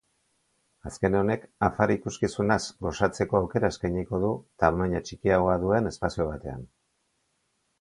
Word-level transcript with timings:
Azken 0.91 1.17
honek 1.17 1.43
afari-ikuskizunaz 1.67 2.57
gozatzeko 2.85 3.39
aukera 3.41 3.71
eskainiko 3.75 4.23
du, 4.27 4.33
tamaina 4.65 5.03
txikiagoa 5.11 5.59
duen 5.67 5.91
espazio 5.93 6.27
batean. 6.33 6.67